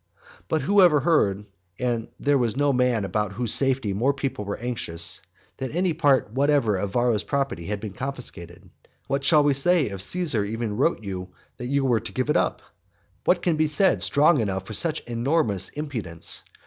[0.47, 1.45] But whoever heard
[1.77, 5.21] (and there was no man about whose safety more people were anxious)
[5.57, 8.63] that any part whatever of Varro's property had been confiscated?
[9.05, 9.19] What?
[9.19, 12.35] what shall we say if Caesar even wrote you that you were to give it
[12.35, 12.63] up?
[13.25, 16.41] What can be said strong enough for such enormous impudence?